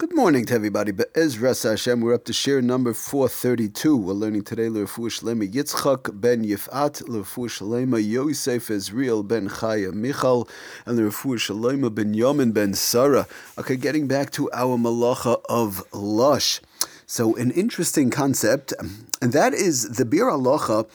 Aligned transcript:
Good 0.00 0.14
morning 0.14 0.46
to 0.46 0.54
everybody. 0.54 0.92
Be'ezras 0.92 1.68
Hashem, 1.68 2.00
we're 2.00 2.14
up 2.14 2.22
to 2.26 2.32
share 2.32 2.62
number 2.62 2.94
432. 2.94 3.96
We're 3.96 4.12
learning 4.12 4.44
today 4.44 4.68
L'Refu 4.68 5.10
Shlema 5.10 5.52
Yitzchak 5.52 6.20
ben 6.20 6.44
Yifat, 6.44 7.08
L'Refu 7.08 7.48
Shlema 7.48 7.98
Yosef 7.98 8.68
Ezriel 8.68 9.26
ben 9.26 9.48
Chaya 9.48 9.92
Michal, 9.92 10.48
and 10.86 10.96
L'Refu 10.96 11.34
Shlema 11.34 11.92
ben 11.92 12.14
Yamin 12.14 12.54
ben 12.54 12.74
Sarah. 12.74 13.26
Okay, 13.58 13.74
getting 13.74 14.06
back 14.06 14.30
to 14.30 14.48
our 14.52 14.78
malacha 14.78 15.42
of 15.48 15.82
Lush. 15.92 16.60
So, 17.06 17.34
an 17.34 17.50
interesting 17.50 18.08
concept, 18.08 18.72
and 19.20 19.32
that 19.32 19.52
is 19.52 19.96
the 19.96 20.04
Bir 20.04 20.26
Halacha 20.26 20.88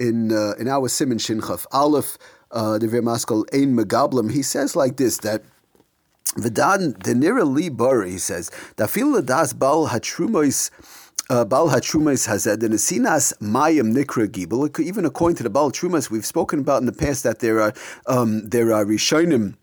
in, 0.00 0.32
uh, 0.32 0.54
in 0.58 0.66
our 0.66 0.88
Siman 0.88 1.20
Shinchaf, 1.20 1.66
Aleph, 1.72 2.16
uh, 2.52 2.78
the 2.78 2.86
Maskal 2.86 3.44
Ein 3.52 3.76
Megablim. 3.76 4.32
He 4.32 4.40
says 4.40 4.74
like 4.74 4.96
this 4.96 5.18
that 5.18 5.42
V'dan 6.34 6.94
denira 6.98 7.44
li 7.44 7.68
bar, 7.68 8.02
he 8.02 8.18
says, 8.18 8.50
dafil 8.76 9.24
das 9.24 9.52
bal 9.52 9.88
hatrumois 9.88 10.70
uh, 11.28 11.44
Bal 11.44 11.68
Hatrumas 11.70 12.28
Hazed 12.28 12.62
and 12.62 12.74
Asinas 12.74 13.32
Mayim 13.38 13.92
Nikra 13.92 14.28
Gibel. 14.28 14.78
Even 14.78 15.04
according 15.04 15.36
to 15.36 15.42
the 15.42 15.50
Bal 15.50 15.72
Trumas, 15.72 16.10
we've 16.10 16.26
spoken 16.26 16.60
about 16.60 16.80
in 16.80 16.86
the 16.86 16.92
past 16.92 17.24
that 17.24 17.40
there 17.40 17.60
are 17.60 17.72
um, 18.06 18.48
there 18.48 18.72
are 18.72 18.84
Rishonim 18.84 19.56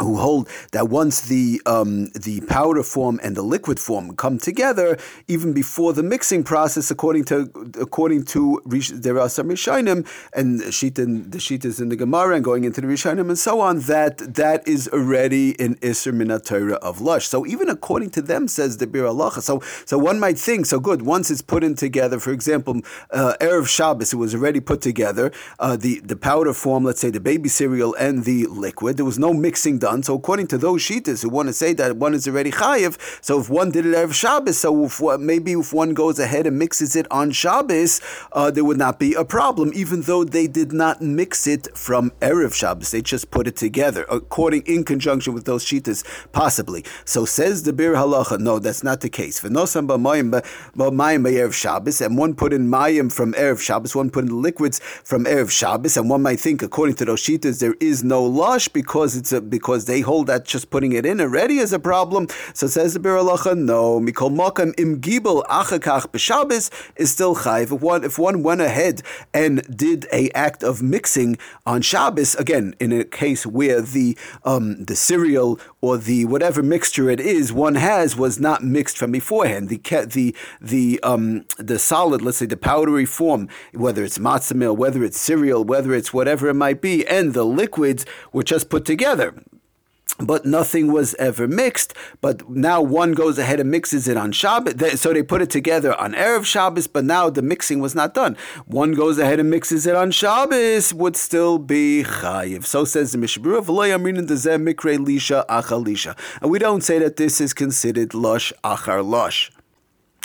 who 0.00 0.16
hold 0.16 0.48
that 0.72 0.88
once 0.88 1.22
the 1.22 1.60
um, 1.66 2.06
the 2.10 2.40
powder 2.48 2.82
form 2.82 3.20
and 3.22 3.36
the 3.36 3.42
liquid 3.42 3.78
form 3.78 4.16
come 4.16 4.38
together, 4.38 4.98
even 5.28 5.52
before 5.52 5.92
the 5.92 6.02
mixing 6.02 6.42
process, 6.42 6.90
according 6.90 7.24
to 7.24 7.50
according 7.80 8.24
to 8.24 8.60
there 8.94 9.18
are 9.20 9.28
some 9.28 9.48
rishonim 9.48 10.06
and 10.32 10.60
shitin 10.60 11.30
the 11.30 11.38
shitas 11.38 11.80
in 11.80 11.88
the 11.88 11.96
Gemara 11.96 12.36
and 12.36 12.44
going 12.44 12.64
into 12.64 12.80
the 12.80 12.86
rishonim 12.86 13.28
and 13.28 13.38
so 13.38 13.60
on 13.60 13.80
that 13.80 14.18
that 14.34 14.66
is 14.66 14.88
already 14.88 15.50
in 15.52 15.78
iser 15.82 16.12
minatira 16.12 16.74
of 16.76 17.00
lush. 17.00 17.28
So 17.28 17.46
even 17.46 17.68
according 17.68 18.10
to 18.10 18.22
them, 18.22 18.48
says 18.48 18.78
the 18.78 18.86
bir 18.86 19.02
halacha. 19.02 19.42
So 19.42 19.60
so 19.84 19.98
one 19.98 20.18
might 20.18 20.38
think 20.38 20.66
so 20.66 20.80
good 20.80 21.02
once 21.02 21.30
it's 21.30 21.42
put 21.42 21.62
in 21.62 21.74
together. 21.74 22.18
For 22.18 22.32
example, 22.32 22.80
uh, 23.10 23.34
erev 23.40 23.68
Shabbos, 23.68 24.12
it 24.12 24.16
was 24.16 24.34
already 24.34 24.60
put 24.60 24.80
together. 24.80 25.32
Uh, 25.58 25.76
the 25.76 26.00
the 26.00 26.16
powder 26.16 26.54
form, 26.54 26.84
let's 26.84 27.00
say 27.00 27.10
the 27.10 27.20
baby 27.20 27.48
cereal 27.48 27.94
and 27.94 28.24
the 28.24 28.46
liquid. 28.46 28.96
There 28.96 29.04
was 29.04 29.18
no 29.18 29.32
mixing 29.32 29.78
done 29.78 29.89
done. 29.90 30.02
So 30.02 30.14
according 30.14 30.46
to 30.48 30.58
those 30.58 30.82
shitas 30.82 31.22
who 31.22 31.28
want 31.28 31.48
to 31.48 31.52
say 31.52 31.72
that 31.74 31.96
one 31.96 32.14
is 32.14 32.26
already 32.28 32.50
chayiv, 32.50 32.96
so 33.24 33.40
if 33.40 33.50
one 33.50 33.70
did 33.70 33.86
it 33.86 33.94
erev 33.94 34.12
Shabbos, 34.12 34.58
so 34.58 34.84
if, 34.84 35.00
maybe 35.20 35.52
if 35.52 35.72
one 35.72 35.94
goes 35.94 36.18
ahead 36.18 36.46
and 36.46 36.58
mixes 36.58 36.96
it 36.96 37.06
on 37.10 37.30
Shabbos, 37.30 38.00
uh, 38.32 38.50
there 38.50 38.64
would 38.64 38.78
not 38.78 38.98
be 38.98 39.14
a 39.14 39.24
problem, 39.24 39.72
even 39.74 40.02
though 40.02 40.24
they 40.24 40.46
did 40.46 40.72
not 40.72 41.00
mix 41.00 41.46
it 41.46 41.76
from 41.76 42.10
erev 42.20 42.54
Shabbos. 42.54 42.90
They 42.90 43.02
just 43.02 43.30
put 43.30 43.46
it 43.46 43.56
together, 43.56 44.06
according 44.10 44.62
in 44.66 44.84
conjunction 44.84 45.34
with 45.34 45.44
those 45.44 45.64
shitas, 45.64 46.04
possibly. 46.32 46.84
So 47.04 47.24
says 47.24 47.64
the 47.64 47.72
Bir 47.72 47.94
Halacha, 47.94 48.38
no, 48.38 48.58
that's 48.58 48.82
not 48.82 49.00
the 49.00 49.10
case. 49.10 49.40
V'nosam 49.40 49.86
b'mayim 49.88 50.30
erev 50.74 51.52
Shabbos, 51.52 52.00
and 52.00 52.16
one 52.16 52.34
put 52.34 52.52
in 52.52 52.68
mayim 52.68 53.12
from 53.12 53.32
erev 53.34 53.60
Shabbos, 53.60 53.94
one 53.94 54.10
put 54.10 54.24
in 54.24 54.42
liquids 54.42 54.78
from 55.10 55.24
erev 55.24 55.50
Shabbos, 55.50 55.96
and 55.96 56.08
one 56.08 56.22
might 56.22 56.40
think, 56.40 56.62
according 56.62 56.96
to 56.96 57.04
those 57.04 57.22
shitas, 57.22 57.60
there 57.60 57.76
is 57.80 58.04
no 58.04 58.22
lush 58.22 58.68
because 58.68 59.16
it's 59.16 59.32
a 59.32 59.40
because 59.40 59.69
because 59.70 59.84
they 59.84 60.00
hold 60.00 60.26
that 60.26 60.44
just 60.44 60.68
putting 60.68 60.92
it 60.92 61.06
in 61.06 61.20
already 61.20 61.58
is 61.58 61.72
a 61.72 61.78
problem. 61.78 62.26
So 62.54 62.66
says 62.66 62.94
the 62.94 62.98
Bir 62.98 63.16
no, 63.22 64.00
mikol 64.00 64.34
makam 64.34 64.78
im 64.78 65.00
gibel 65.00 65.44
achakach 65.46 66.08
b'Shabbos 66.08 66.70
is 66.96 67.12
still 67.12 67.36
chayv. 67.36 67.72
If 67.72 67.80
one, 67.80 68.02
if 68.02 68.18
one 68.18 68.42
went 68.42 68.60
ahead 68.60 69.02
and 69.32 69.62
did 69.74 70.06
a 70.12 70.30
act 70.32 70.64
of 70.64 70.82
mixing 70.82 71.38
on 71.64 71.82
Shabbos, 71.82 72.34
again, 72.34 72.74
in 72.80 72.90
a 72.92 73.04
case 73.04 73.46
where 73.46 73.80
the 73.80 74.18
um, 74.44 74.84
the 74.84 74.96
cereal 74.96 75.60
or 75.80 75.96
the 75.96 76.24
whatever 76.24 76.62
mixture 76.62 77.08
it 77.08 77.20
is 77.20 77.52
one 77.52 77.76
has 77.76 78.16
was 78.16 78.40
not 78.40 78.64
mixed 78.64 78.98
from 78.98 79.12
beforehand. 79.12 79.68
The 79.68 79.80
the 80.06 80.34
the 80.60 81.00
um, 81.04 81.44
the 81.58 81.78
solid, 81.78 82.22
let's 82.22 82.38
say 82.38 82.46
the 82.46 82.56
powdery 82.56 83.06
form, 83.06 83.48
whether 83.72 84.02
it's 84.02 84.18
matzah 84.18 84.54
meal, 84.54 84.74
whether 84.74 85.04
it's 85.04 85.20
cereal, 85.20 85.62
whether 85.64 85.94
it's 85.94 86.12
whatever 86.12 86.48
it 86.48 86.54
might 86.54 86.80
be, 86.80 87.06
and 87.06 87.34
the 87.34 87.44
liquids 87.44 88.04
were 88.32 88.42
just 88.42 88.68
put 88.68 88.84
together 88.84 89.34
but 90.18 90.44
nothing 90.44 90.92
was 90.92 91.14
ever 91.14 91.46
mixed. 91.46 91.94
But 92.20 92.48
now 92.48 92.80
one 92.80 93.12
goes 93.12 93.38
ahead 93.38 93.60
and 93.60 93.70
mixes 93.70 94.08
it 94.08 94.16
on 94.16 94.32
Shabbos. 94.32 95.00
So 95.00 95.12
they 95.12 95.22
put 95.22 95.42
it 95.42 95.50
together 95.50 95.94
on 95.98 96.12
Erev 96.12 96.44
Shabbos, 96.44 96.86
but 96.86 97.04
now 97.04 97.30
the 97.30 97.42
mixing 97.42 97.80
was 97.80 97.94
not 97.94 98.14
done. 98.14 98.36
One 98.66 98.92
goes 98.92 99.18
ahead 99.18 99.40
and 99.40 99.50
mixes 99.50 99.86
it 99.86 99.94
on 99.94 100.10
Shabbos, 100.10 100.92
would 100.94 101.16
still 101.16 101.58
be 101.58 102.04
Chayiv. 102.04 102.64
So 102.64 102.84
says 102.84 103.12
the 103.12 103.18
Mishna 103.18 103.42
Berura, 103.42 104.00
Mikre 104.00 104.98
Lisha 104.98 105.46
Achalisha. 105.46 106.16
And 106.40 106.50
we 106.50 106.58
don't 106.58 106.82
say 106.82 106.98
that 106.98 107.16
this 107.16 107.40
is 107.40 107.54
considered 107.54 108.14
Lush 108.14 108.52
Achar 108.64 109.04
Lush 109.04 109.50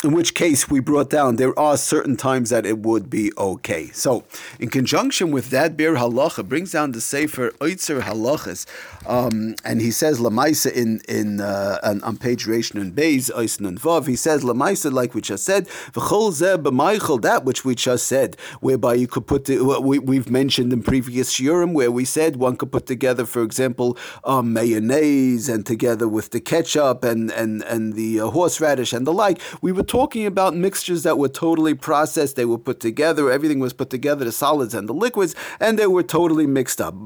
in 0.06 0.14
which 0.14 0.36
case 0.36 0.70
we 0.70 0.80
brought 0.80 1.10
down 1.10 1.38
there 1.38 1.58
are 1.60 1.78
certain 1.78 2.16
times 2.16 2.52
that 2.52 2.64
it 2.66 2.78
would 2.80 3.10
be 3.10 3.32
okay. 3.38 3.88
So, 3.88 4.24
in 4.60 4.70
conjunction 4.70 5.32
with 5.32 5.50
that, 5.50 5.76
Bir 5.76 5.96
Halacha 5.96 6.48
brings 6.48 6.72
down 6.72 6.92
the 6.92 7.02
Sefer 7.02 7.50
Oitzer 7.60 8.02
Halachas, 8.02 8.68
um, 9.08 9.56
and 9.66 9.82
he 9.82 9.90
says 9.90 10.20
Lamaisa 10.20 10.72
in 10.72 11.02
in 11.10 11.42
uh, 11.42 11.80
on, 12.04 12.18
page 12.18 12.46
Ration 12.46 12.80
and 12.80 12.94
Beis 12.96 13.32
Oisen 13.32 13.68
and 13.68 13.82
Vav. 13.82 14.08
He 14.08 14.16
says 14.16 14.44
Lamaisa, 14.44 14.94
like 14.94 15.16
we 15.16 15.22
just 15.22 15.44
said, 15.44 15.68
V'chol 15.68 16.32
Zeh 16.32 17.22
that 17.22 17.44
which 17.44 17.66
we 17.66 17.74
just 17.74 18.06
said, 18.06 18.38
whereby 18.60 18.94
you 18.94 19.08
could 19.08 19.26
put 19.26 19.46
the, 19.46 19.58
we, 19.80 19.98
we've 19.98 20.30
mentioned 20.30 20.72
in 20.72 20.84
previous 20.84 21.34
shiurim 21.34 21.74
where 21.74 21.92
we 21.92 22.06
said 22.06 22.36
one 22.36 22.56
could 22.56 22.72
put 22.72 22.86
together, 22.86 23.26
for 23.26 23.42
example, 23.42 23.98
um, 24.24 24.54
mayonnaise 24.54 25.50
and 25.50 25.66
together 25.66 26.08
with 26.08 26.30
the 26.30 26.40
ketchup 26.40 27.04
and 27.04 27.32
and 27.32 27.64
and 27.64 27.94
the 27.94 28.20
uh, 28.20 28.28
horseradish 28.28 28.94
and 28.94 29.08
the 29.08 29.14
like. 29.14 29.40
We 29.62 29.72
would 29.72 29.88
talking 29.96 30.26
about 30.26 30.54
mixtures 30.54 31.04
that 31.04 31.18
were 31.18 31.30
totally 31.30 31.74
processed, 31.74 32.36
they 32.36 32.44
were 32.44 32.58
put 32.58 32.82
together, 32.82 33.32
everything 33.32 33.60
was 33.60 33.72
put 33.72 33.90
together, 33.90 34.26
the 34.26 34.32
solids 34.32 34.74
and 34.74 34.90
the 34.90 34.94
liquids, 34.94 35.34
and 35.58 35.80
they 35.80 35.88
were 35.88 36.04
totally 36.04 36.46
mixed 36.46 36.82
up. 36.82 36.94
Um, 36.94 37.06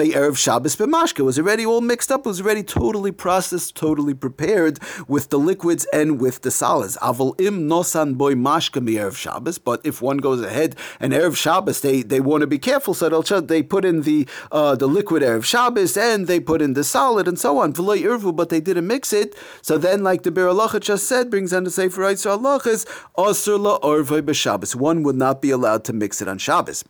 it 0.00 1.22
was 1.22 1.38
already 1.38 1.66
all 1.66 1.82
mixed 1.82 2.10
up, 2.10 2.20
it 2.20 2.26
was 2.26 2.40
already 2.40 2.62
totally 2.62 3.12
processed, 3.12 3.76
totally 3.76 4.14
prepared 4.14 4.78
with 5.06 5.28
the 5.28 5.38
liquids 5.38 5.86
and 5.92 6.18
with 6.18 6.40
the 6.40 6.50
solids. 6.50 6.96
Aval 7.02 7.38
im 7.38 7.68
nosan 7.68 8.16
boy 8.16 8.32
mashka 8.32 8.82
me 8.82 8.94
erev 8.94 9.16
Shabbos, 9.16 9.58
but 9.58 9.82
if 9.84 10.00
one 10.00 10.16
goes 10.16 10.40
ahead 10.40 10.76
and 10.98 11.12
erev 11.12 11.36
Shabbos, 11.36 11.82
they, 11.82 12.00
they 12.00 12.20
want 12.20 12.40
to 12.40 12.46
be 12.46 12.58
careful, 12.58 12.94
so 12.94 13.10
they'll 13.10 13.42
they 13.42 13.62
put 13.62 13.84
in 13.84 14.00
the 14.00 14.26
uh, 14.50 14.76
the 14.76 14.88
liquid 14.88 15.22
erev 15.22 15.44
Shabbos 15.44 15.94
and 15.98 16.26
they 16.26 16.40
put 16.40 16.62
in 16.62 16.72
the 16.72 16.84
solid 16.84 17.28
and 17.28 17.38
so 17.38 17.58
on. 17.58 17.72
But 17.72 18.48
they 18.48 18.60
didn't 18.60 18.86
mix 18.86 19.12
it, 19.12 19.34
so 19.60 19.73
so 19.74 19.78
then, 19.78 20.04
like 20.04 20.22
the 20.22 20.30
Bir 20.30 20.46
Halacha 20.46 20.78
just 20.78 21.08
said, 21.08 21.30
brings 21.30 21.52
on 21.52 21.64
the 21.64 21.70
Sefer 21.72 22.02
Eitzer 22.02 22.38
Halachas, 22.38 22.86
Asr 23.18 23.58
la 23.58 23.80
Orvay 23.80 24.22
b'Shabbos. 24.22 24.76
One 24.76 25.02
would 25.02 25.16
not 25.16 25.42
be 25.42 25.50
allowed 25.50 25.82
to 25.86 25.92
mix 25.92 26.22
it 26.22 26.28
on 26.28 26.38
Shabbos. 26.38 26.84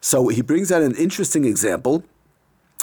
So 0.00 0.28
he 0.28 0.40
brings 0.40 0.72
out 0.72 0.80
an 0.80 0.94
interesting 0.94 1.44
example 1.44 2.02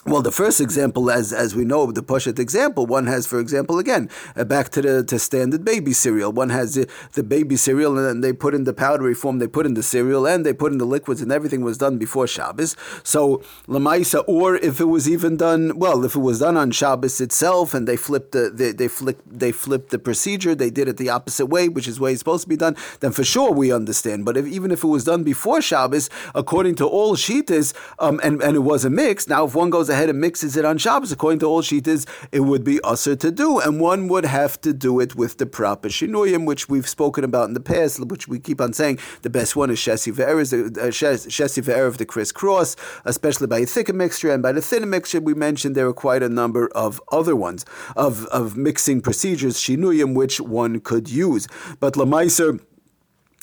well, 0.05 0.23
the 0.23 0.31
first 0.31 0.59
example, 0.59 1.11
as 1.11 1.31
as 1.31 1.55
we 1.55 1.63
know, 1.63 1.91
the 1.91 2.01
Poshet 2.01 2.39
example, 2.39 2.87
one 2.87 3.05
has, 3.05 3.27
for 3.27 3.39
example, 3.39 3.77
again, 3.77 4.09
uh, 4.35 4.43
back 4.43 4.69
to 4.69 4.81
the 4.81 5.03
to 5.03 5.19
standard 5.19 5.63
baby 5.63 5.93
cereal. 5.93 6.31
One 6.31 6.49
has 6.49 6.73
the, 6.73 6.89
the 7.13 7.21
baby 7.21 7.55
cereal, 7.55 7.95
and 7.97 8.07
then 8.07 8.21
they 8.21 8.33
put 8.33 8.55
in 8.55 8.63
the 8.63 8.73
powdery 8.73 9.13
form, 9.13 9.37
they 9.37 9.47
put 9.47 9.67
in 9.67 9.75
the 9.75 9.83
cereal, 9.83 10.25
and 10.25 10.43
they 10.43 10.53
put 10.53 10.71
in 10.71 10.79
the 10.79 10.85
liquids, 10.85 11.21
and 11.21 11.31
everything 11.31 11.61
was 11.61 11.77
done 11.77 11.99
before 11.99 12.25
Shabbos. 12.25 12.75
So 13.03 13.43
lamaisa, 13.67 14.23
or 14.25 14.55
if 14.55 14.79
it 14.79 14.85
was 14.85 15.07
even 15.07 15.37
done, 15.37 15.77
well, 15.77 16.03
if 16.03 16.15
it 16.15 16.19
was 16.19 16.39
done 16.39 16.57
on 16.57 16.71
Shabbos 16.71 17.21
itself, 17.21 17.75
and 17.75 17.87
they 17.87 17.95
flipped 17.95 18.31
the 18.31 18.49
they 18.49 18.71
they 18.71 18.87
flipped 18.87 19.39
they 19.39 19.51
flipped 19.51 19.91
the 19.91 19.99
procedure, 19.99 20.55
they 20.55 20.71
did 20.71 20.87
it 20.87 20.97
the 20.97 21.09
opposite 21.09 21.45
way, 21.45 21.69
which 21.69 21.87
is 21.87 21.97
the 21.97 22.03
way 22.03 22.13
it's 22.13 22.21
supposed 22.21 22.43
to 22.43 22.49
be 22.49 22.57
done. 22.57 22.75
Then 23.01 23.11
for 23.11 23.23
sure 23.23 23.51
we 23.51 23.71
understand. 23.71 24.25
But 24.25 24.35
if, 24.35 24.47
even 24.47 24.71
if 24.71 24.83
it 24.83 24.87
was 24.87 25.03
done 25.03 25.23
before 25.23 25.61
Shabbos, 25.61 26.09
according 26.33 26.73
to 26.75 26.87
all 26.87 27.15
shitas, 27.15 27.75
um, 27.99 28.19
and 28.23 28.41
and 28.41 28.55
it 28.55 28.63
was 28.71 28.83
a 28.83 28.89
mix, 28.89 29.27
now 29.27 29.45
if 29.45 29.53
one 29.53 29.69
goes 29.69 29.90
ahead 29.91 30.09
and 30.09 30.19
mixes 30.19 30.57
it 30.57 30.65
on 30.65 30.77
Shabbos, 30.77 31.11
according 31.11 31.39
to 31.39 31.45
all 31.45 31.61
shitas, 31.61 32.07
it 32.31 32.39
would 32.39 32.63
be 32.63 32.79
usher 32.83 33.15
to 33.15 33.31
do, 33.31 33.59
and 33.59 33.79
one 33.79 34.07
would 34.07 34.25
have 34.25 34.59
to 34.61 34.73
do 34.73 34.99
it 34.99 35.15
with 35.15 35.37
the 35.37 35.45
proper 35.45 35.89
shinuyim, 35.89 36.45
which 36.45 36.67
we've 36.67 36.89
spoken 36.89 37.23
about 37.23 37.47
in 37.47 37.53
the 37.53 37.59
past, 37.59 38.03
which 38.05 38.27
we 38.27 38.39
keep 38.39 38.59
on 38.59 38.73
saying 38.73 38.97
the 39.21 39.29
best 39.29 39.55
one 39.55 39.69
is 39.69 39.77
shesi 39.77 40.11
ve'er, 40.11 40.39
is 40.39 40.51
the 40.51 40.65
uh, 40.81 40.87
shesi 40.87 41.97
the 41.97 42.05
crisscross, 42.05 42.75
especially 43.05 43.47
by 43.47 43.59
a 43.59 43.65
thicker 43.65 43.93
mixture, 43.93 44.31
and 44.31 44.41
by 44.41 44.51
the 44.51 44.61
thinner 44.61 44.85
mixture. 44.85 45.19
We 45.19 45.33
mentioned 45.33 45.75
there 45.75 45.87
are 45.87 45.93
quite 45.93 46.23
a 46.23 46.29
number 46.29 46.69
of 46.73 47.01
other 47.11 47.35
ones 47.35 47.65
of 47.95 48.25
of 48.27 48.57
mixing 48.57 49.01
procedures 49.01 49.57
shinuyim 49.57 50.15
which 50.15 50.39
one 50.39 50.79
could 50.79 51.09
use, 51.09 51.47
but 51.79 51.93
lamaiser 51.93 52.59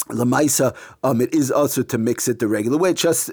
Lamaisa, 0.08 0.74
um, 1.02 1.20
it 1.20 1.32
is 1.34 1.50
also 1.50 1.82
to 1.82 1.98
mix 1.98 2.28
it 2.28 2.38
the 2.38 2.48
regular 2.48 2.78
way, 2.78 2.92
just 2.94 3.30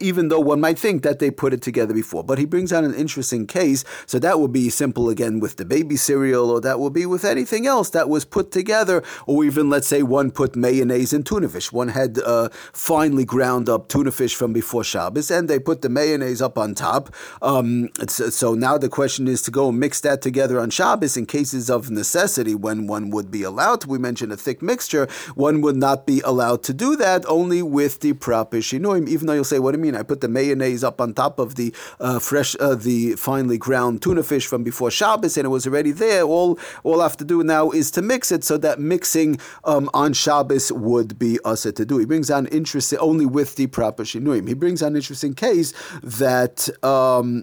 even 0.00 0.28
though 0.28 0.40
one 0.40 0.60
might 0.60 0.78
think 0.78 1.02
that 1.02 1.18
they 1.18 1.30
put 1.30 1.52
it 1.52 1.62
together 1.62 1.94
before. 1.94 2.24
But 2.24 2.38
he 2.38 2.44
brings 2.44 2.72
out 2.72 2.84
an 2.84 2.94
interesting 2.94 3.46
case. 3.46 3.84
So 4.06 4.18
that 4.18 4.40
would 4.40 4.52
be 4.52 4.70
simple 4.70 5.08
again 5.08 5.40
with 5.40 5.56
the 5.56 5.64
baby 5.64 5.96
cereal, 5.96 6.50
or 6.50 6.60
that 6.60 6.80
would 6.80 6.92
be 6.92 7.06
with 7.06 7.24
anything 7.24 7.66
else 7.66 7.90
that 7.90 8.08
was 8.08 8.24
put 8.24 8.50
together, 8.50 9.02
or 9.26 9.44
even 9.44 9.70
let's 9.70 9.88
say 9.88 10.02
one 10.02 10.30
put 10.30 10.56
mayonnaise 10.56 11.12
in 11.12 11.22
tuna 11.22 11.48
fish. 11.48 11.72
One 11.72 11.88
had 11.88 12.18
uh, 12.18 12.48
finely 12.72 13.24
ground 13.24 13.68
up 13.68 13.88
tuna 13.88 14.10
fish 14.10 14.34
from 14.34 14.52
before 14.52 14.84
Shabbos, 14.84 15.30
and 15.30 15.48
they 15.48 15.58
put 15.58 15.82
the 15.82 15.88
mayonnaise 15.88 16.42
up 16.42 16.58
on 16.58 16.74
top. 16.74 17.14
Um, 17.42 17.90
so 18.08 18.54
now 18.54 18.78
the 18.78 18.88
question 18.88 19.28
is 19.28 19.42
to 19.42 19.50
go 19.50 19.68
and 19.68 19.78
mix 19.78 20.00
that 20.00 20.22
together 20.22 20.60
on 20.60 20.70
Shabbos 20.70 21.16
in 21.16 21.26
cases 21.26 21.70
of 21.70 21.90
necessity 21.90 22.54
when 22.54 22.86
one 22.86 23.10
would 23.10 23.30
be 23.30 23.42
allowed. 23.42 23.84
We 23.86 23.98
mentioned 23.98 24.32
a 24.32 24.36
thick 24.36 24.62
mixture. 24.62 25.06
One 25.34 25.60
would 25.60 25.76
not 25.76 26.06
be 26.06 26.13
be 26.14 26.20
allowed 26.24 26.62
to 26.68 26.72
do 26.72 26.96
that 26.96 27.24
only 27.26 27.62
with 27.62 27.94
the 28.00 28.12
proper 28.12 28.58
shinuyim. 28.58 29.08
Even 29.08 29.26
though 29.26 29.36
you'll 29.38 29.52
say, 29.54 29.58
"What 29.58 29.72
do 29.72 29.78
you 29.78 29.84
mean? 29.86 29.96
I 29.96 30.02
put 30.02 30.20
the 30.20 30.28
mayonnaise 30.28 30.82
up 30.84 31.00
on 31.00 31.08
top 31.14 31.38
of 31.44 31.48
the 31.60 31.68
uh, 32.00 32.18
fresh, 32.18 32.54
uh, 32.60 32.76
the 32.90 33.00
finely 33.28 33.58
ground 33.66 34.02
tuna 34.02 34.22
fish 34.22 34.46
from 34.46 34.62
before 34.70 34.90
Shabbos, 34.90 35.36
and 35.36 35.44
it 35.46 35.52
was 35.56 35.66
already 35.66 35.92
there." 36.04 36.22
All 36.22 36.50
all 36.84 37.00
I 37.00 37.04
have 37.08 37.16
to 37.18 37.28
do 37.34 37.42
now 37.42 37.70
is 37.70 37.90
to 37.96 38.02
mix 38.02 38.22
it, 38.36 38.42
so 38.44 38.54
that 38.58 38.76
mixing 38.94 39.30
um, 39.64 39.90
on 40.02 40.12
Shabbos 40.12 40.66
would 40.72 41.18
be 41.18 41.32
us 41.44 41.62
to 41.62 41.84
do. 41.90 41.98
He 41.98 42.06
brings 42.06 42.30
on 42.30 42.46
interesting 42.46 42.98
only 42.98 43.26
with 43.26 43.56
the 43.56 43.66
proper 43.66 44.04
shinuyim. 44.04 44.46
He 44.52 44.54
brings 44.54 44.82
an 44.82 44.94
interesting 44.96 45.34
case 45.34 45.72
that 46.02 46.58
um, 46.84 47.42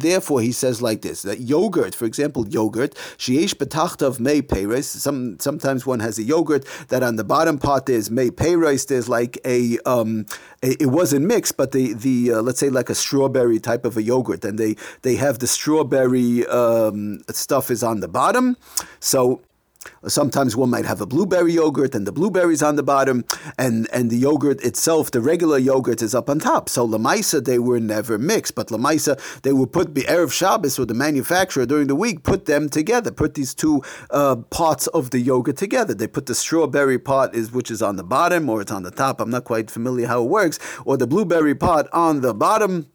Therefore, 0.00 0.40
he 0.48 0.52
says 0.52 0.82
like 0.88 1.00
this: 1.02 1.22
that 1.22 1.40
yogurt, 1.54 1.94
for 1.94 2.06
example, 2.06 2.42
yogurt, 2.48 2.92
sheyesh 3.18 3.54
betachtav 3.54 4.18
may 4.18 4.40
peiris. 4.42 4.84
Some 4.84 5.38
sometimes 5.38 5.86
one 5.86 6.00
has 6.00 6.18
a 6.18 6.22
yogurt 6.22 6.39
yogurt 6.40 6.64
that 6.88 7.02
on 7.02 7.16
the 7.16 7.24
bottom 7.24 7.58
part 7.58 7.86
there's 7.86 8.10
may 8.10 8.30
pay 8.30 8.56
rice. 8.56 8.84
There's 8.86 9.08
like 9.08 9.38
a, 9.44 9.78
um, 9.84 10.26
a 10.62 10.70
it 10.82 10.86
wasn't 10.86 11.26
mixed, 11.26 11.56
but 11.56 11.72
the 11.72 11.94
the 11.94 12.32
uh, 12.32 12.42
let's 12.42 12.58
say 12.58 12.70
like 12.70 12.90
a 12.90 12.94
strawberry 12.94 13.60
type 13.60 13.84
of 13.84 13.96
a 13.96 14.02
yogurt, 14.02 14.44
and 14.44 14.58
they 14.58 14.76
they 15.02 15.16
have 15.16 15.38
the 15.38 15.46
strawberry 15.46 16.46
um, 16.46 17.20
stuff 17.30 17.70
is 17.70 17.82
on 17.82 18.00
the 18.00 18.08
bottom. 18.08 18.56
So 19.00 19.42
Sometimes 20.06 20.56
one 20.56 20.70
might 20.70 20.84
have 20.84 21.00
a 21.00 21.06
blueberry 21.06 21.52
yogurt 21.52 21.94
and 21.94 22.06
the 22.06 22.12
blueberries 22.12 22.62
on 22.62 22.76
the 22.76 22.82
bottom, 22.82 23.24
and, 23.58 23.88
and 23.92 24.10
the 24.10 24.16
yogurt 24.16 24.62
itself, 24.62 25.10
the 25.10 25.20
regular 25.20 25.58
yogurt, 25.58 26.02
is 26.02 26.14
up 26.14 26.28
on 26.28 26.38
top. 26.38 26.68
So 26.68 26.86
Lamaisa, 26.86 27.44
they 27.44 27.58
were 27.58 27.80
never 27.80 28.18
mixed, 28.18 28.54
but 28.54 28.68
Lamaisa, 28.68 29.18
they 29.42 29.52
would 29.52 29.72
put 29.72 29.94
the 29.94 30.02
Erev 30.02 30.32
Shabbos 30.32 30.78
or 30.78 30.86
the 30.86 30.94
manufacturer 30.94 31.66
during 31.66 31.86
the 31.86 31.94
week, 31.94 32.22
put 32.22 32.46
them 32.46 32.68
together, 32.68 33.10
put 33.10 33.34
these 33.34 33.54
two 33.54 33.82
uh, 34.10 34.36
parts 34.36 34.86
of 34.88 35.10
the 35.10 35.20
yogurt 35.20 35.56
together. 35.56 35.94
They 35.94 36.06
put 36.06 36.26
the 36.26 36.34
strawberry 36.34 36.98
part, 36.98 37.34
is 37.34 37.52
which 37.52 37.70
is 37.70 37.80
on 37.82 37.96
the 37.96 38.04
bottom, 38.04 38.48
or 38.48 38.60
it's 38.60 38.72
on 38.72 38.82
the 38.82 38.90
top. 38.90 39.20
I'm 39.20 39.30
not 39.30 39.44
quite 39.44 39.70
familiar 39.70 40.06
how 40.06 40.22
it 40.22 40.28
works, 40.28 40.58
or 40.84 40.96
the 40.96 41.06
blueberry 41.06 41.54
part 41.54 41.88
on 41.92 42.20
the 42.20 42.34
bottom 42.34 42.86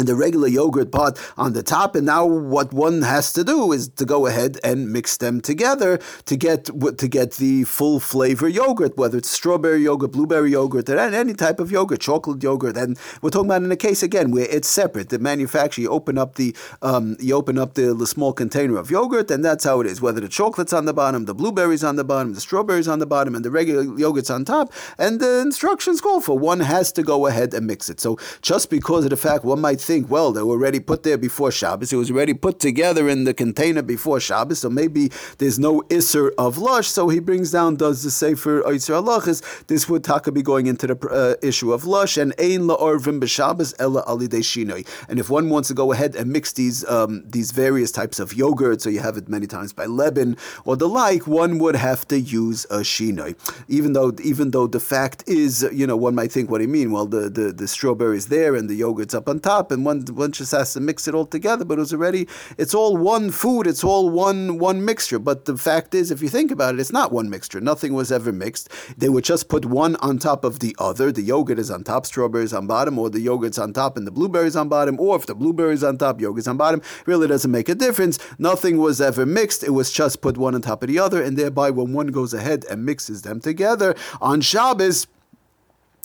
and 0.00 0.08
the 0.08 0.16
regular 0.16 0.48
yogurt 0.48 0.90
part 0.90 1.20
on 1.36 1.52
the 1.52 1.62
top. 1.62 1.94
And 1.94 2.06
now 2.06 2.24
what 2.24 2.72
one 2.72 3.02
has 3.02 3.32
to 3.34 3.44
do 3.44 3.70
is 3.72 3.88
to 3.90 4.06
go 4.06 4.26
ahead 4.26 4.58
and 4.64 4.90
mix 4.90 5.18
them 5.18 5.42
together 5.42 6.00
to 6.24 6.36
get 6.36 6.64
to 6.64 7.08
get 7.08 7.32
the 7.32 7.64
full 7.64 8.00
flavor 8.00 8.48
yogurt, 8.48 8.96
whether 8.96 9.18
it's 9.18 9.30
strawberry 9.30 9.82
yogurt, 9.82 10.12
blueberry 10.12 10.52
yogurt, 10.52 10.88
or 10.88 10.98
any 10.98 11.34
type 11.34 11.60
of 11.60 11.70
yogurt, 11.70 12.00
chocolate 12.00 12.42
yogurt. 12.42 12.76
And 12.78 12.98
we're 13.20 13.30
talking 13.30 13.50
about 13.50 13.62
in 13.62 13.70
a 13.70 13.76
case 13.76 14.02
again 14.02 14.30
where 14.30 14.48
it's 14.48 14.68
separate. 14.68 15.10
The 15.10 15.18
manufacturer, 15.18 15.82
you 15.82 15.90
open 15.90 16.16
up 16.16 16.36
the 16.36 16.56
um, 16.80 17.16
you 17.20 17.34
open 17.34 17.58
up 17.58 17.74
the, 17.74 17.92
the 17.92 18.06
small 18.06 18.32
container 18.32 18.78
of 18.78 18.90
yogurt, 18.90 19.30
and 19.30 19.44
that's 19.44 19.64
how 19.64 19.80
it 19.80 19.86
is. 19.86 20.00
Whether 20.00 20.22
the 20.22 20.28
chocolate's 20.28 20.72
on 20.72 20.86
the 20.86 20.94
bottom, 20.94 21.26
the 21.26 21.34
blueberries 21.34 21.84
on 21.84 21.96
the 21.96 22.04
bottom, 22.04 22.32
the 22.32 22.40
strawberries 22.40 22.88
on 22.88 23.00
the 23.00 23.06
bottom, 23.06 23.34
and 23.34 23.44
the 23.44 23.50
regular 23.50 23.82
yogurt's 23.98 24.30
on 24.30 24.46
top, 24.46 24.72
and 24.96 25.20
the 25.20 25.40
instructions 25.40 26.00
call 26.00 26.22
for 26.22 26.38
one 26.38 26.60
has 26.60 26.90
to 26.92 27.02
go 27.02 27.26
ahead 27.26 27.52
and 27.52 27.66
mix 27.66 27.90
it. 27.90 28.00
So 28.00 28.18
just 28.40 28.70
because 28.70 29.04
of 29.04 29.10
the 29.10 29.18
fact 29.18 29.44
one 29.44 29.60
might 29.60 29.80
think, 29.90 30.08
well, 30.08 30.30
they 30.30 30.42
were 30.42 30.52
already 30.52 30.78
put 30.78 31.02
there 31.02 31.18
before 31.18 31.50
Shabbos. 31.50 31.92
It 31.92 31.96
was 31.96 32.12
already 32.12 32.32
put 32.32 32.60
together 32.60 33.08
in 33.08 33.24
the 33.24 33.34
container 33.34 33.82
before 33.82 34.20
Shabbos, 34.20 34.60
so 34.60 34.70
maybe 34.70 35.10
there's 35.38 35.58
no 35.58 35.82
isser 35.98 36.30
of 36.38 36.58
lush. 36.58 36.86
So 36.86 37.08
he 37.08 37.18
brings 37.18 37.50
down, 37.50 37.74
does 37.74 38.04
the 38.04 38.10
Sefer 38.12 38.62
Oitzer 38.62 38.94
Halachas, 39.02 39.66
this 39.66 39.88
would 39.88 40.04
taka 40.04 40.30
be 40.30 40.42
going 40.42 40.68
into 40.68 40.86
the 40.86 40.96
uh, 41.08 41.34
issue 41.44 41.72
of 41.72 41.86
lush, 41.86 42.16
and 42.16 42.32
ein 42.38 42.62
la'orvim 42.68 43.18
b'Shabbos 43.20 43.74
ella 43.80 44.04
alidei 44.04 44.44
shinoi. 44.50 44.86
And 45.08 45.18
if 45.18 45.28
one 45.28 45.50
wants 45.50 45.66
to 45.68 45.74
go 45.74 45.90
ahead 45.90 46.14
and 46.14 46.30
mix 46.30 46.52
these 46.52 46.84
um, 46.88 47.24
these 47.26 47.50
various 47.50 47.90
types 47.90 48.20
of 48.20 48.32
yogurt, 48.32 48.82
so 48.82 48.90
you 48.90 49.00
have 49.00 49.16
it 49.16 49.28
many 49.28 49.48
times 49.48 49.72
by 49.72 49.86
Lebanon 49.86 50.36
or 50.64 50.76
the 50.76 50.88
like, 50.88 51.26
one 51.26 51.58
would 51.58 51.74
have 51.74 52.06
to 52.08 52.20
use 52.20 52.64
a 52.66 52.80
shinoi. 52.92 53.34
Even 53.66 53.92
though 53.94 54.12
even 54.22 54.52
though 54.52 54.68
the 54.68 54.78
fact 54.78 55.24
is, 55.26 55.68
you 55.72 55.86
know, 55.86 55.96
one 55.96 56.14
might 56.14 56.30
think, 56.30 56.48
what 56.48 56.58
do 56.58 56.64
you 56.64 56.68
mean? 56.68 56.92
Well, 56.92 57.06
the, 57.06 57.28
the, 57.28 57.52
the 57.52 57.66
strawberries 57.66 58.28
there 58.28 58.54
and 58.54 58.70
the 58.70 58.76
yogurt's 58.76 59.14
up 59.14 59.28
on 59.28 59.40
top, 59.40 59.69
and 59.70 59.84
one 59.84 60.04
one 60.12 60.32
just 60.32 60.52
has 60.52 60.72
to 60.74 60.80
mix 60.80 61.06
it 61.08 61.14
all 61.14 61.26
together. 61.26 61.64
But 61.64 61.78
it 61.78 61.80
was 61.80 61.92
already 61.92 62.28
it's 62.58 62.74
all 62.74 62.96
one 62.96 63.30
food. 63.30 63.66
It's 63.66 63.84
all 63.84 64.10
one 64.10 64.58
one 64.58 64.84
mixture. 64.84 65.18
But 65.18 65.44
the 65.44 65.56
fact 65.56 65.94
is, 65.94 66.10
if 66.10 66.22
you 66.22 66.28
think 66.28 66.50
about 66.50 66.74
it, 66.74 66.80
it's 66.80 66.92
not 66.92 67.12
one 67.12 67.30
mixture. 67.30 67.60
Nothing 67.60 67.94
was 67.94 68.12
ever 68.12 68.32
mixed. 68.32 68.68
They 68.96 69.08
would 69.08 69.24
just 69.24 69.48
put 69.48 69.64
one 69.64 69.96
on 69.96 70.18
top 70.18 70.44
of 70.44 70.60
the 70.60 70.74
other. 70.78 71.12
The 71.12 71.22
yogurt 71.22 71.58
is 71.58 71.70
on 71.70 71.84
top, 71.84 72.06
strawberries 72.06 72.52
on 72.52 72.66
bottom, 72.66 72.98
or 72.98 73.10
the 73.10 73.20
yogurt's 73.20 73.58
on 73.58 73.72
top 73.72 73.96
and 73.96 74.06
the 74.06 74.10
blueberries 74.10 74.56
on 74.56 74.68
bottom, 74.68 74.98
or 74.98 75.16
if 75.16 75.26
the 75.26 75.34
blueberries 75.34 75.84
on 75.84 75.98
top, 75.98 76.20
yogurt's 76.20 76.48
on 76.48 76.56
bottom. 76.56 76.82
Really 77.06 77.28
doesn't 77.28 77.50
make 77.50 77.68
a 77.68 77.74
difference. 77.74 78.18
Nothing 78.38 78.78
was 78.78 79.00
ever 79.00 79.26
mixed. 79.26 79.62
It 79.62 79.70
was 79.70 79.92
just 79.92 80.20
put 80.20 80.36
one 80.36 80.54
on 80.54 80.62
top 80.62 80.82
of 80.82 80.88
the 80.88 80.98
other, 80.98 81.22
and 81.22 81.36
thereby 81.36 81.70
when 81.70 81.92
one 81.92 82.08
goes 82.08 82.34
ahead 82.34 82.64
and 82.70 82.84
mixes 82.84 83.22
them 83.22 83.40
together 83.40 83.94
on 84.20 84.40
Shabbos 84.40 85.06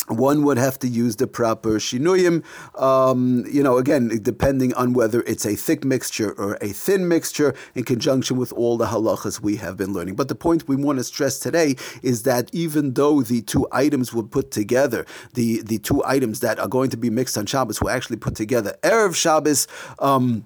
one 0.08 0.44
would 0.44 0.58
have 0.58 0.78
to 0.80 0.88
use 0.88 1.16
the 1.16 1.28
proper 1.28 1.72
shinuyim. 1.80 2.44
Um, 2.80 3.46
you 3.52 3.64
know, 3.64 3.78
again, 3.78 4.20
depending 4.22 4.74
on 4.76 4.94
whether 4.94 5.22
it's 5.22 5.46
a 5.46 5.56
thick 5.56 5.84
mixture 5.84 6.32
or 6.34 6.58
a 6.62 6.70
thin 6.70 7.08
mixture, 7.08 7.54
in 7.74 7.84
conjunction 7.84 8.38
with 8.38 8.52
all 8.54 8.78
the 8.78 8.86
halachas 8.86 9.42
we 9.42 9.56
have 9.58 9.78
been 9.78 9.94
learning. 9.94 10.16
But 10.16 10.28
the 10.28 10.36
point 10.36 10.68
we 10.68 10.76
want 10.76 11.00
to 11.00 11.04
stress 11.04 11.40
today 11.40 11.76
is 12.02 12.24
that 12.24 12.50
even 12.54 12.94
though 12.94 13.22
the 13.22 13.42
two 13.42 13.68
items 13.72 14.14
were 14.14 14.24
put 14.24 14.52
together, 14.52 15.06
the 15.34 15.62
the 15.62 15.80
two 15.80 16.04
items 16.06 16.40
that 16.42 16.60
are 16.60 16.68
going 16.68 16.90
to 16.92 16.98
be 16.98 17.10
mixed 17.10 17.38
on 17.38 17.46
Shabbos 17.46 17.82
were 17.82 17.92
actually 17.92 18.18
put 18.18 18.36
together 18.36 18.78
erev 18.84 19.16
Shabbos. 19.16 19.68
Um, 20.00 20.46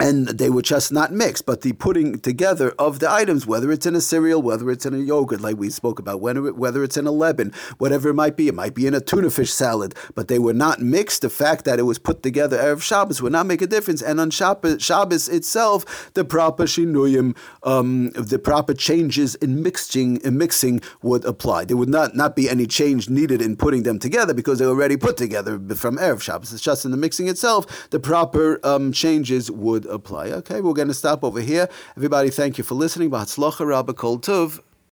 and 0.00 0.28
they 0.28 0.50
were 0.50 0.62
just 0.62 0.92
not 0.92 1.12
mixed, 1.12 1.46
but 1.46 1.60
the 1.60 1.72
putting 1.72 2.18
together 2.20 2.74
of 2.78 2.98
the 2.98 3.10
items, 3.10 3.46
whether 3.46 3.70
it's 3.70 3.86
in 3.86 3.94
a 3.94 4.00
cereal, 4.00 4.40
whether 4.40 4.70
it's 4.70 4.86
in 4.86 4.94
a 4.94 4.98
yogurt, 4.98 5.40
like 5.40 5.56
we 5.56 5.70
spoke 5.70 5.98
about, 5.98 6.20
whether 6.20 6.82
it's 6.82 6.96
in 6.96 7.06
a 7.06 7.10
lebanon, 7.10 7.52
whatever 7.78 8.08
it 8.08 8.14
might 8.14 8.36
be, 8.36 8.48
it 8.48 8.54
might 8.54 8.74
be 8.74 8.86
in 8.86 8.94
a 8.94 9.00
tuna 9.00 9.30
fish 9.30 9.52
salad, 9.52 9.94
but 10.14 10.28
they 10.28 10.38
were 10.38 10.52
not 10.52 10.80
mixed. 10.80 11.22
The 11.22 11.30
fact 11.30 11.64
that 11.64 11.78
it 11.78 11.82
was 11.82 11.98
put 11.98 12.22
together 12.22 12.58
Erev 12.58 12.82
Shabbos 12.82 13.20
would 13.22 13.32
not 13.32 13.46
make 13.46 13.62
a 13.62 13.66
difference. 13.66 14.02
And 14.02 14.20
on 14.20 14.30
Shabbos, 14.30 14.82
Shabbos 14.82 15.28
itself, 15.28 16.12
the 16.14 16.24
proper 16.24 16.64
shinuyim, 16.64 17.36
um, 17.62 18.10
the 18.10 18.38
proper 18.38 18.74
changes 18.74 19.34
in 19.36 19.62
mixing, 19.62 20.16
in 20.18 20.38
mixing 20.38 20.80
would 21.02 21.24
apply. 21.24 21.64
There 21.64 21.76
would 21.76 21.88
not, 21.88 22.14
not 22.16 22.36
be 22.36 22.48
any 22.48 22.66
change 22.66 23.08
needed 23.08 23.42
in 23.42 23.56
putting 23.56 23.82
them 23.82 23.98
together 23.98 24.34
because 24.34 24.58
they 24.58 24.66
were 24.66 24.72
already 24.72 24.96
put 24.96 25.16
together 25.16 25.58
from 25.74 25.98
Erev 25.98 26.22
Shabbos. 26.22 26.52
It's 26.52 26.62
just 26.62 26.84
in 26.84 26.90
the 26.90 26.96
mixing 26.96 27.28
itself, 27.28 27.90
the 27.90 28.00
proper 28.00 28.58
um, 28.64 28.92
changes 28.92 29.50
would 29.82 29.94
apply. 29.94 30.30
Okay, 30.30 30.60
we're 30.60 30.72
going 30.72 30.88
to 30.88 30.94
stop 30.94 31.24
over 31.24 31.40
here. 31.40 31.68
Everybody, 31.96 32.30
thank 32.30 32.58
you 32.58 32.64
for 32.64 32.74
listening. 32.74 33.10
Bahatzlocha 33.10 33.66
Rabba 33.66 33.94
Kol 33.94 34.18
Tov. 34.18 34.60